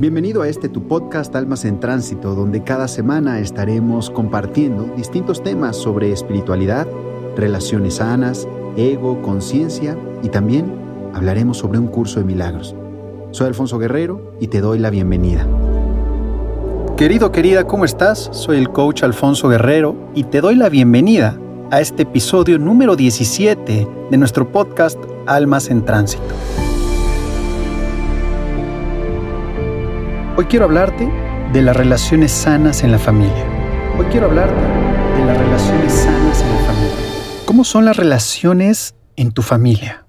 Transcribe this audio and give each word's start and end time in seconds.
Bienvenido 0.00 0.42
a 0.42 0.48
este 0.48 0.68
tu 0.68 0.86
podcast 0.86 1.34
Almas 1.34 1.64
en 1.64 1.80
Tránsito, 1.80 2.36
donde 2.36 2.62
cada 2.62 2.86
semana 2.86 3.40
estaremos 3.40 4.10
compartiendo 4.10 4.84
distintos 4.96 5.42
temas 5.42 5.76
sobre 5.76 6.12
espiritualidad, 6.12 6.86
relaciones 7.34 7.94
sanas, 7.94 8.46
ego, 8.76 9.20
conciencia 9.22 9.98
y 10.22 10.28
también 10.28 10.72
hablaremos 11.14 11.58
sobre 11.58 11.80
un 11.80 11.88
curso 11.88 12.20
de 12.20 12.26
milagros. 12.26 12.76
Soy 13.32 13.48
Alfonso 13.48 13.76
Guerrero 13.80 14.34
y 14.38 14.46
te 14.46 14.60
doy 14.60 14.78
la 14.78 14.90
bienvenida. 14.90 15.44
Querido, 16.96 17.32
querida, 17.32 17.66
¿cómo 17.66 17.84
estás? 17.84 18.28
Soy 18.30 18.58
el 18.58 18.68
coach 18.68 19.02
Alfonso 19.02 19.48
Guerrero 19.48 19.96
y 20.14 20.22
te 20.22 20.40
doy 20.40 20.54
la 20.54 20.68
bienvenida 20.68 21.36
a 21.72 21.80
este 21.80 22.04
episodio 22.04 22.60
número 22.60 22.94
17 22.94 23.88
de 24.12 24.16
nuestro 24.16 24.52
podcast 24.52 24.98
Almas 25.26 25.70
en 25.70 25.84
Tránsito. 25.84 26.67
Hoy 30.38 30.44
quiero 30.44 30.66
hablarte 30.66 31.10
de 31.52 31.62
las 31.62 31.76
relaciones 31.76 32.30
sanas 32.30 32.84
en 32.84 32.92
la 32.92 33.00
familia. 33.00 33.44
Hoy 33.98 34.06
quiero 34.06 34.26
hablarte 34.26 34.54
de 34.54 35.26
las 35.26 35.36
relaciones 35.36 35.92
sanas 35.92 36.42
en 36.42 36.48
la 36.48 36.58
familia. 36.58 36.96
¿Cómo 37.44 37.64
son 37.64 37.84
las 37.84 37.96
relaciones 37.96 38.94
en 39.16 39.32
tu 39.32 39.42
familia? 39.42 40.06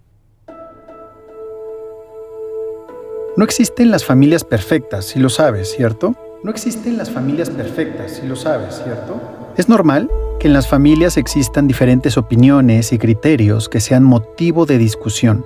No 3.35 3.43
existen 3.43 3.89
las 3.89 4.05
familias 4.05 4.43
perfectas, 4.43 5.05
si 5.05 5.17
lo 5.17 5.29
sabes, 5.29 5.73
¿cierto? 5.75 6.13
No 6.43 6.51
existen 6.51 6.95
las 6.95 7.09
familias 7.09 7.49
perfectas, 7.49 8.11
si 8.21 8.27
lo 8.27 8.35
sabes, 8.35 8.83
¿cierto? 8.83 9.19
Es 9.57 9.67
normal 9.67 10.11
que 10.39 10.45
en 10.45 10.53
las 10.53 10.67
familias 10.67 11.17
existan 11.17 11.67
diferentes 11.67 12.19
opiniones 12.19 12.93
y 12.93 12.99
criterios 12.99 13.67
que 13.67 13.79
sean 13.79 14.03
motivo 14.03 14.67
de 14.67 14.77
discusión. 14.77 15.43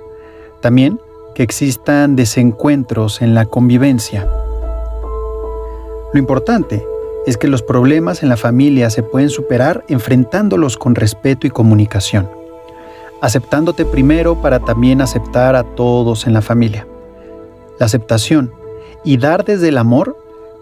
También 0.60 1.00
que 1.34 1.42
existan 1.42 2.16
desencuentros 2.16 3.22
en 3.22 3.34
la 3.34 3.46
convivencia. 3.46 4.28
Lo 6.14 6.20
importante 6.20 6.86
es 7.26 7.36
que 7.36 7.48
los 7.48 7.62
problemas 7.62 8.22
en 8.22 8.28
la 8.28 8.36
familia 8.36 8.88
se 8.88 9.02
pueden 9.02 9.30
superar 9.30 9.84
enfrentándolos 9.88 10.76
con 10.76 10.94
respeto 10.94 11.48
y 11.48 11.50
comunicación, 11.50 12.30
aceptándote 13.20 13.84
primero 13.84 14.40
para 14.40 14.60
también 14.60 15.00
aceptar 15.00 15.56
a 15.56 15.64
todos 15.64 16.28
en 16.28 16.32
la 16.32 16.40
familia. 16.40 16.86
La 17.80 17.86
aceptación 17.86 18.52
y 19.02 19.16
dar 19.16 19.44
desde 19.44 19.70
el 19.70 19.76
amor 19.76 20.16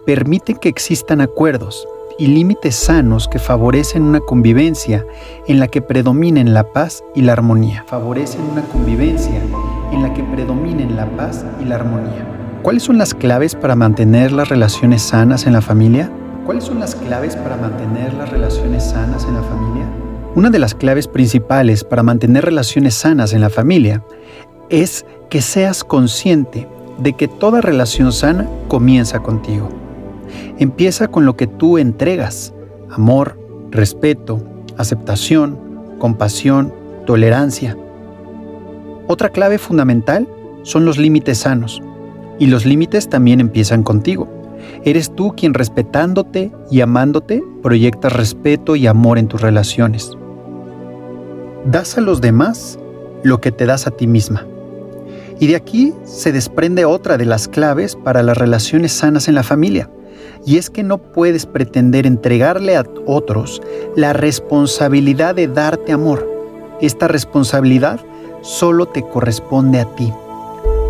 permiten 0.07 0.57
que 0.57 0.69
existan 0.69 1.21
acuerdos 1.21 1.87
y 2.17 2.25
límites 2.25 2.73
sanos 2.73 3.27
que 3.27 3.37
favorecen 3.37 4.01
una 4.01 4.21
convivencia 4.21 5.05
en 5.47 5.59
la 5.59 5.67
que 5.67 5.83
predominen 5.83 6.55
la 6.55 6.73
paz 6.73 7.03
y 7.13 7.21
la 7.21 7.33
armonía. 7.33 7.85
Favorecen 7.87 8.41
una 8.41 8.63
convivencia 8.63 9.39
en 9.91 10.01
la 10.01 10.11
que 10.15 10.23
predominen 10.23 10.95
la 10.95 11.05
paz 11.15 11.45
y 11.61 11.65
la 11.65 11.75
armonía. 11.75 12.32
¿Cuáles 12.63 12.83
son 12.83 12.97
las 12.97 13.13
claves 13.13 13.55
para 13.55 13.75
mantener 13.75 14.31
las 14.31 14.47
relaciones 14.47 15.01
sanas 15.01 15.45
en 15.45 15.51
la 15.51 15.61
familia? 15.61 16.09
¿Cuáles 16.45 16.63
son 16.63 16.79
las 16.79 16.95
claves 16.95 17.35
para 17.35 17.57
mantener 17.57 18.13
las 18.13 18.29
relaciones 18.29 18.85
sanas 18.85 19.25
en 19.25 19.33
la 19.33 19.43
familia? 19.43 19.85
Una 20.33 20.49
de 20.49 20.59
las 20.59 20.73
claves 20.73 21.09
principales 21.09 21.83
para 21.83 22.03
mantener 22.03 22.45
relaciones 22.45 22.93
sanas 22.93 23.33
en 23.33 23.41
la 23.41 23.49
familia 23.49 24.01
es 24.69 25.05
que 25.29 25.41
seas 25.41 25.83
consciente 25.83 26.65
de 26.99 27.11
que 27.11 27.27
toda 27.27 27.59
relación 27.59 28.13
sana 28.13 28.47
comienza 28.69 29.19
contigo. 29.19 29.67
Empieza 30.57 31.09
con 31.09 31.25
lo 31.25 31.35
que 31.35 31.47
tú 31.47 31.77
entregas, 31.77 32.53
amor, 32.89 33.37
respeto, 33.71 34.41
aceptación, 34.77 35.59
compasión, 35.99 36.73
tolerancia. 37.05 37.77
Otra 39.07 39.27
clave 39.27 39.57
fundamental 39.57 40.29
son 40.61 40.85
los 40.85 40.97
límites 40.97 41.39
sanos. 41.39 41.81
Y 42.39 42.47
los 42.47 42.65
límites 42.65 43.09
también 43.09 43.39
empiezan 43.39 43.83
contigo. 43.83 44.27
Eres 44.85 45.13
tú 45.13 45.33
quien 45.35 45.53
respetándote 45.53 46.51
y 46.69 46.81
amándote 46.81 47.43
proyectas 47.61 48.13
respeto 48.13 48.75
y 48.75 48.87
amor 48.87 49.17
en 49.17 49.27
tus 49.27 49.41
relaciones. 49.41 50.11
Das 51.65 51.97
a 51.97 52.01
los 52.01 52.21
demás 52.21 52.77
lo 53.23 53.39
que 53.39 53.51
te 53.51 53.65
das 53.65 53.87
a 53.87 53.91
ti 53.91 54.07
misma. 54.07 54.45
Y 55.39 55.47
de 55.47 55.55
aquí 55.55 55.93
se 56.03 56.31
desprende 56.31 56.85
otra 56.85 57.17
de 57.17 57.25
las 57.25 57.47
claves 57.47 57.95
para 57.95 58.23
las 58.23 58.37
relaciones 58.37 58.91
sanas 58.91 59.27
en 59.27 59.35
la 59.35 59.43
familia. 59.43 59.89
Y 60.45 60.57
es 60.57 60.69
que 60.69 60.83
no 60.83 60.97
puedes 60.97 61.45
pretender 61.45 62.05
entregarle 62.05 62.75
a 62.75 62.85
otros 63.05 63.61
la 63.95 64.13
responsabilidad 64.13 65.35
de 65.35 65.47
darte 65.47 65.93
amor. 65.93 66.29
Esta 66.81 67.07
responsabilidad 67.07 67.99
solo 68.41 68.85
te 68.87 69.01
corresponde 69.01 69.79
a 69.79 69.95
ti. 69.95 70.11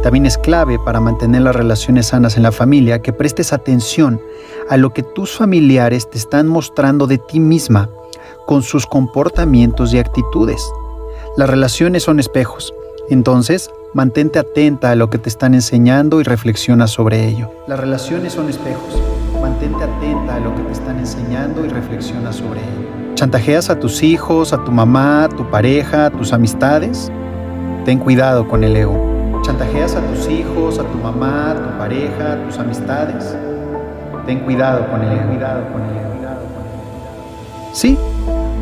También 0.03 0.25
es 0.25 0.38
clave 0.38 0.78
para 0.80 1.00
mantener 1.00 1.44
las 1.44 1.56
relaciones 1.56 2.08
sanas 2.08 2.36
en 2.36 2.44
la 2.44 2.52
familia 2.52 3.02
que 3.02 3.14
prestes 3.14 3.53
atención 3.53 4.19
a 4.69 4.75
lo 4.75 4.91
que 4.91 5.02
tus 5.02 5.31
familiares 5.31 6.09
te 6.09 6.18
están 6.18 6.46
mostrando 6.46 7.08
de 7.08 7.18
ti 7.18 7.40
misma 7.40 7.90
con 8.46 8.64
sus 8.64 8.86
comportamientos 8.86 9.94
y 9.94 10.00
actitudes. 10.00 10.62
Las 11.38 11.50
relaciones 11.50 12.03
son 12.03 12.19
espejos, 12.19 12.74
entonces 13.09 13.72
mantente 13.94 14.40
atenta 14.40 14.91
a 14.91 14.96
lo 14.96 15.09
que 15.09 15.19
te 15.19 15.30
están 15.30 15.53
enseñando 15.53 16.20
y 16.20 16.24
reflexiona 16.24 16.88
sobre 16.88 17.25
ello. 17.25 17.50
Las 17.66 17.80
relaciones 17.80 18.34
son 18.34 18.50
espejos, 18.50 19.02
mantente 19.41 19.85
atenta 19.85 20.35
a 20.35 20.40
lo 20.41 20.53
que 20.53 20.64
te 20.64 20.74
están 20.74 21.00
enseñando 21.00 21.66
y 21.66 21.70
reflexiona 21.70 22.34
sobre 22.34 22.59
ello. 22.59 23.16
¿Chantajeas 23.16 23.70
a 23.70 23.80
tus 23.80 24.03
hijos, 24.03 24.52
a 24.52 24.66
tu 24.66 24.72
mamá, 24.72 25.24
a 25.24 25.30
tu 25.30 25.50
pareja, 25.50 26.08
a 26.08 26.09
tus 26.09 26.34
amistades? 26.34 27.09
Ten 27.85 28.00
cuidado 28.00 28.50
con 28.50 28.66
el 28.66 28.75
ego. 28.75 29.12
¿Chantajeas 29.44 29.94
a 29.96 30.02
tus 30.08 30.30
hijos, 30.30 30.80
a 30.80 30.84
tu 30.84 30.98
mamá, 30.98 31.52
a 31.52 31.56
tu 31.56 31.78
pareja, 31.78 32.34
a 32.34 32.46
tus 32.46 32.58
amistades? 32.58 33.36
Ten 34.26 34.40
cuidado 34.40 34.90
con 34.90 35.02
el 35.02 35.20
el 35.20 35.28
cuidado 35.28 35.64
con 35.74 35.81
el 35.81 36.04
Sí, 37.74 37.98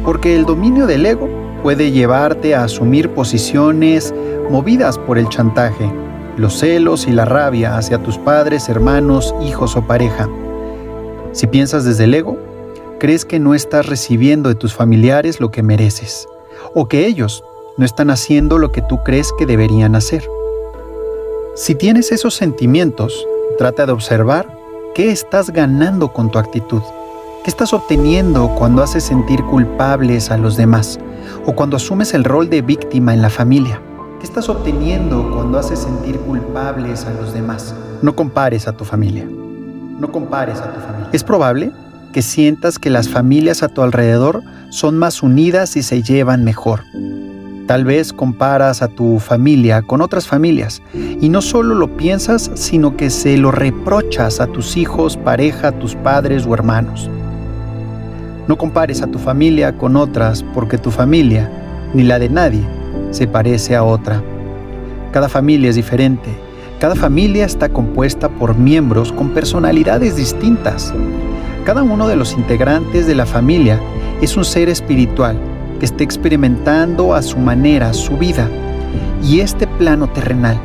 porque 0.03 0.35
el 0.35 0.45
dominio 0.45 0.87
del 0.87 1.05
ego 1.05 1.29
puede 1.61 1.91
llevarte 1.91 2.55
a 2.55 2.63
asumir 2.63 3.09
posiciones 3.09 4.11
movidas 4.49 4.97
por 4.97 5.19
el 5.19 5.29
chantaje, 5.29 5.93
los 6.35 6.57
celos 6.57 7.07
y 7.07 7.11
la 7.11 7.25
rabia 7.25 7.77
hacia 7.77 8.01
tus 8.01 8.17
padres, 8.17 8.67
hermanos, 8.67 9.35
hijos 9.43 9.75
o 9.75 9.85
pareja. 9.85 10.27
Si 11.31 11.45
piensas 11.45 11.85
desde 11.85 12.05
el 12.05 12.15
ego, 12.15 12.39
crees 12.99 13.23
que 13.23 13.39
no 13.39 13.53
estás 13.53 13.85
recibiendo 13.85 14.49
de 14.49 14.55
tus 14.55 14.73
familiares 14.73 15.39
lo 15.39 15.51
que 15.51 15.61
mereces, 15.61 16.27
o 16.73 16.87
que 16.87 17.05
ellos 17.05 17.43
no 17.77 17.85
están 17.85 18.09
haciendo 18.09 18.57
lo 18.57 18.71
que 18.71 18.81
tú 18.81 19.03
crees 19.03 19.31
que 19.37 19.45
deberían 19.45 19.95
hacer. 19.95 20.23
Si 21.53 21.75
tienes 21.75 22.13
esos 22.13 22.33
sentimientos, 22.33 23.27
trata 23.57 23.85
de 23.85 23.91
observar 23.91 24.57
qué 24.95 25.11
estás 25.11 25.49
ganando 25.49 26.13
con 26.13 26.31
tu 26.31 26.39
actitud. 26.39 26.81
¿Qué 27.43 27.49
estás 27.49 27.73
obteniendo 27.73 28.55
cuando 28.57 28.81
haces 28.81 29.03
sentir 29.03 29.43
culpables 29.43 30.31
a 30.31 30.37
los 30.37 30.55
demás 30.55 30.97
o 31.45 31.51
cuando 31.53 31.75
asumes 31.75 32.13
el 32.13 32.23
rol 32.23 32.49
de 32.49 32.61
víctima 32.61 33.13
en 33.13 33.21
la 33.21 33.29
familia? 33.29 33.81
¿Qué 34.21 34.25
estás 34.25 34.47
obteniendo 34.47 35.29
cuando 35.29 35.59
haces 35.59 35.79
sentir 35.79 36.17
culpables 36.21 37.03
a 37.05 37.11
los 37.15 37.33
demás? 37.33 37.75
No 38.01 38.15
compares 38.15 38.69
a 38.69 38.77
tu 38.77 38.85
familia. 38.85 39.25
No 39.25 40.09
compares 40.09 40.59
a 40.61 40.71
tu 40.71 40.79
familia. 40.79 41.09
Es 41.11 41.25
probable 41.25 41.73
que 42.13 42.21
sientas 42.21 42.79
que 42.79 42.89
las 42.89 43.09
familias 43.09 43.61
a 43.61 43.67
tu 43.67 43.81
alrededor 43.81 44.41
son 44.69 44.97
más 44.97 45.21
unidas 45.21 45.75
y 45.75 45.83
se 45.83 46.01
llevan 46.01 46.45
mejor. 46.45 46.83
Tal 47.67 47.85
vez 47.85 48.11
comparas 48.11 48.81
a 48.81 48.87
tu 48.87 49.19
familia 49.19 49.81
con 49.81 50.01
otras 50.01 50.27
familias 50.27 50.81
y 50.93 51.29
no 51.29 51.41
solo 51.41 51.75
lo 51.75 51.95
piensas, 51.95 52.51
sino 52.55 52.97
que 52.97 53.09
se 53.09 53.37
lo 53.37 53.51
reprochas 53.51 54.41
a 54.41 54.47
tus 54.47 54.77
hijos, 54.77 55.15
pareja, 55.15 55.71
tus 55.71 55.95
padres 55.95 56.45
o 56.45 56.53
hermanos. 56.53 57.09
No 58.47 58.57
compares 58.57 59.01
a 59.01 59.07
tu 59.07 59.19
familia 59.19 59.77
con 59.77 59.95
otras 59.95 60.43
porque 60.53 60.77
tu 60.77 60.91
familia, 60.91 61.49
ni 61.93 62.03
la 62.03 62.19
de 62.19 62.29
nadie, 62.29 62.65
se 63.11 63.27
parece 63.27 63.75
a 63.75 63.83
otra. 63.83 64.21
Cada 65.11 65.29
familia 65.29 65.69
es 65.69 65.75
diferente. 65.75 66.29
Cada 66.79 66.95
familia 66.95 67.45
está 67.45 67.69
compuesta 67.69 68.27
por 68.27 68.57
miembros 68.57 69.11
con 69.11 69.29
personalidades 69.29 70.15
distintas. 70.15 70.93
Cada 71.63 71.83
uno 71.83 72.07
de 72.07 72.15
los 72.15 72.33
integrantes 72.33 73.05
de 73.05 73.15
la 73.15 73.27
familia 73.27 73.79
es 74.19 74.35
un 74.35 74.43
ser 74.43 74.67
espiritual 74.67 75.50
esté 75.85 76.03
experimentando 76.03 77.13
a 77.13 77.21
su 77.21 77.37
manera 77.37 77.93
su 77.93 78.17
vida 78.17 78.49
y 79.23 79.39
este 79.39 79.67
plano 79.67 80.09
terrenal. 80.09 80.59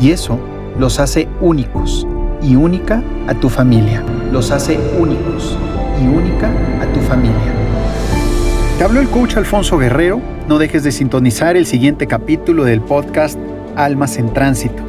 Y 0.00 0.10
eso 0.10 0.38
los 0.78 0.98
hace 0.98 1.28
únicos 1.40 2.06
y 2.42 2.56
única 2.56 3.02
a 3.28 3.34
tu 3.34 3.48
familia. 3.48 4.02
Los 4.32 4.50
hace 4.50 4.78
únicos 4.98 5.56
y 6.02 6.06
única 6.06 6.50
a 6.80 6.92
tu 6.92 7.00
familia. 7.00 7.52
Te 8.78 8.84
habló 8.84 9.00
el 9.00 9.08
coach 9.08 9.36
Alfonso 9.36 9.78
Guerrero. 9.78 10.20
No 10.48 10.58
dejes 10.58 10.82
de 10.82 10.92
sintonizar 10.92 11.56
el 11.56 11.66
siguiente 11.66 12.06
capítulo 12.06 12.64
del 12.64 12.80
podcast 12.80 13.38
Almas 13.76 14.16
en 14.18 14.32
Tránsito. 14.32 14.82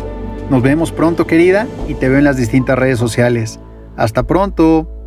Nos 0.49 0.63
vemos 0.63 0.91
pronto 0.91 1.27
querida 1.27 1.67
y 1.87 1.93
te 1.93 2.09
veo 2.09 2.17
en 2.17 2.23
las 2.23 2.37
distintas 2.37 2.77
redes 2.77 2.99
sociales. 2.99 3.59
Hasta 3.95 4.23
pronto. 4.23 5.02